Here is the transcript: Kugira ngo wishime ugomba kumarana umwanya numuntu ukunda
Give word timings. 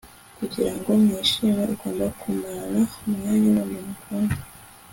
Kugira 0.37 0.71
ngo 0.77 0.89
wishime 1.01 1.61
ugomba 1.73 2.05
kumarana 2.19 2.81
umwanya 3.07 3.47
numuntu 3.55 3.91
ukunda 3.97 4.35